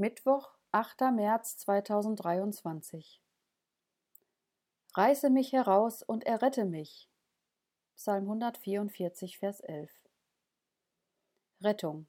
Mittwoch, 0.00 0.56
8. 0.72 1.12
März 1.12 1.58
2023 1.58 3.20
Reiße 4.94 5.28
mich 5.28 5.52
heraus 5.52 6.02
und 6.02 6.24
errette 6.24 6.64
mich. 6.64 7.10
Psalm 7.96 8.22
144, 8.22 9.36
Vers 9.36 9.60
11 9.60 9.90
Rettung 11.60 12.06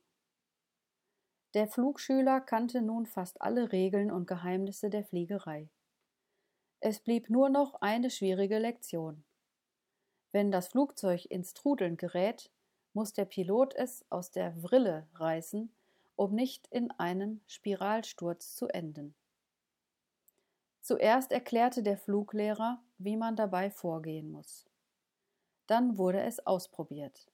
Der 1.54 1.68
Flugschüler 1.68 2.40
kannte 2.40 2.82
nun 2.82 3.08
fast 3.08 3.42
alle 3.42 3.74
Regeln 3.74 4.10
und 4.10 4.26
Geheimnisse 4.26 4.90
der 4.90 5.04
Fliegerei. 5.04 5.70
Es 6.80 7.02
blieb 7.02 7.30
nur 7.30 7.50
noch 7.50 7.82
eine 7.82 8.10
schwierige 8.10 8.60
Lektion. 8.60 9.26
Wenn 10.32 10.50
das 10.50 10.70
Flugzeug 10.70 11.26
ins 11.26 11.54
Trudeln 11.54 11.98
gerät, 11.98 12.54
muss 12.94 13.12
der 13.12 13.26
Pilot 13.26 13.76
es 13.76 14.06
aus 14.10 14.32
der 14.32 14.54
Vrille 14.64 15.10
reißen, 15.16 15.76
um 16.22 16.36
nicht 16.36 16.68
in 16.68 16.92
einem 17.00 17.42
Spiralsturz 17.48 18.56
zu 18.56 18.68
enden. 18.68 19.16
Zuerst 20.80 21.32
erklärte 21.32 21.82
der 21.82 21.98
Fluglehrer, 21.98 22.80
wie 23.00 23.18
man 23.18 23.36
dabei 23.36 23.72
vorgehen 23.72 24.30
muss. 24.30 24.68
Dann 25.66 25.98
wurde 25.98 26.22
es 26.22 26.46
ausprobiert. 26.46 27.28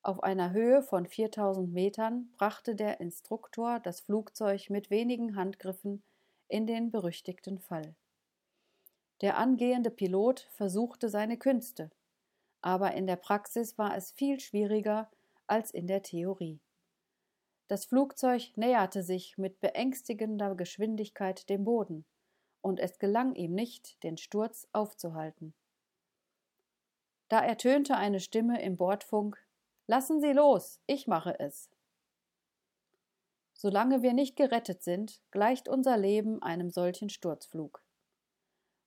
Auf 0.00 0.22
einer 0.22 0.52
Höhe 0.52 0.82
von 0.82 1.04
4000 1.04 1.70
Metern 1.74 2.32
brachte 2.38 2.74
der 2.74 3.00
Instruktor 3.00 3.80
das 3.80 4.00
Flugzeug 4.00 4.70
mit 4.70 4.88
wenigen 4.88 5.36
Handgriffen 5.36 6.02
in 6.48 6.66
den 6.66 6.90
berüchtigten 6.90 7.58
Fall. 7.58 7.94
Der 9.20 9.36
angehende 9.36 9.90
Pilot 9.90 10.48
versuchte 10.52 11.10
seine 11.10 11.36
Künste, 11.36 11.90
aber 12.62 12.94
in 12.94 13.06
der 13.06 13.16
Praxis 13.16 13.76
war 13.76 13.94
es 13.94 14.10
viel 14.10 14.40
schwieriger 14.40 15.10
als 15.46 15.70
in 15.70 15.86
der 15.86 16.02
Theorie. 16.02 16.60
Das 17.70 17.84
Flugzeug 17.84 18.50
näherte 18.56 19.04
sich 19.04 19.38
mit 19.38 19.60
beängstigender 19.60 20.56
Geschwindigkeit 20.56 21.48
dem 21.48 21.62
Boden, 21.62 22.04
und 22.62 22.80
es 22.80 22.98
gelang 22.98 23.36
ihm 23.36 23.54
nicht, 23.54 24.02
den 24.02 24.16
Sturz 24.16 24.66
aufzuhalten. 24.72 25.54
Da 27.28 27.38
ertönte 27.38 27.94
eine 27.94 28.18
Stimme 28.18 28.60
im 28.60 28.76
Bordfunk 28.76 29.38
Lassen 29.86 30.20
Sie 30.20 30.32
los, 30.32 30.80
ich 30.88 31.06
mache 31.06 31.38
es. 31.38 31.70
Solange 33.52 34.02
wir 34.02 34.14
nicht 34.14 34.34
gerettet 34.34 34.82
sind, 34.82 35.22
gleicht 35.30 35.68
unser 35.68 35.96
Leben 35.96 36.42
einem 36.42 36.70
solchen 36.70 37.08
Sturzflug. 37.08 37.84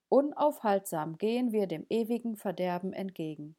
Unaufhaltsam 0.09 1.17
gehen 1.17 1.53
wir 1.53 1.67
dem 1.67 1.85
ewigen 1.87 2.35
Verderben 2.35 2.91
entgegen. 2.91 3.55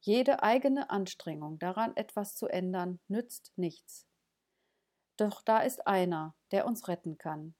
Jede 0.00 0.42
eigene 0.42 0.90
Anstrengung 0.90 1.60
daran 1.60 1.94
etwas 1.94 2.34
zu 2.34 2.48
ändern, 2.48 2.98
nützt 3.06 3.52
nichts. 3.54 4.04
Doch 5.22 5.40
da 5.40 5.60
ist 5.60 5.86
einer, 5.86 6.34
der 6.50 6.66
uns 6.66 6.88
retten 6.88 7.16
kann. 7.16 7.54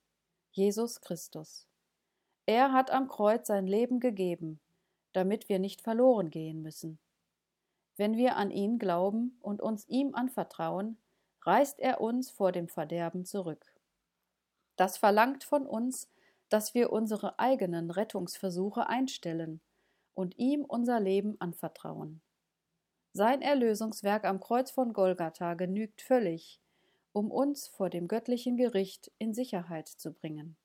Jesus 0.50 1.00
Christus. 1.00 1.68
Er 2.44 2.72
hat 2.72 2.90
am 2.90 3.06
Kreuz 3.06 3.46
sein 3.46 3.68
Leben 3.68 4.00
gegeben, 4.00 4.58
damit 5.12 5.48
wir 5.48 5.60
nicht 5.60 5.80
verloren 5.80 6.30
gehen 6.30 6.60
müssen. 6.60 6.98
Wenn 7.96 8.16
wir 8.16 8.34
an 8.34 8.50
ihn 8.50 8.80
glauben 8.80 9.38
und 9.40 9.62
uns 9.62 9.86
ihm 9.86 10.12
anvertrauen, 10.16 10.98
reißt 11.42 11.78
er 11.78 12.00
uns 12.00 12.32
vor 12.32 12.50
dem 12.50 12.66
Verderben 12.66 13.24
zurück. 13.24 13.64
Das 14.74 14.98
verlangt 14.98 15.44
von 15.44 15.64
uns, 15.64 16.10
dass 16.48 16.74
wir 16.74 16.90
unsere 16.90 17.38
eigenen 17.38 17.92
Rettungsversuche 17.92 18.88
einstellen 18.88 19.60
und 20.14 20.36
ihm 20.36 20.64
unser 20.64 20.98
Leben 20.98 21.40
anvertrauen. 21.40 22.22
Sein 23.12 23.40
Erlösungswerk 23.40 24.24
am 24.24 24.40
Kreuz 24.40 24.72
von 24.72 24.92
Golgatha 24.92 25.54
genügt 25.54 26.02
völlig, 26.02 26.58
um 27.12 27.30
uns 27.30 27.68
vor 27.68 27.90
dem 27.90 28.08
göttlichen 28.08 28.56
Gericht 28.56 29.12
in 29.18 29.34
Sicherheit 29.34 29.88
zu 29.88 30.12
bringen. 30.12 30.56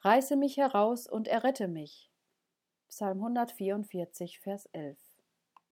Reiße 0.00 0.36
mich 0.36 0.56
heraus 0.56 1.08
und 1.08 1.28
errette 1.28 1.68
mich. 1.68 2.10
Psalm 2.88 3.18
144, 3.18 4.38
Vers 4.40 4.66
11. 4.72 4.98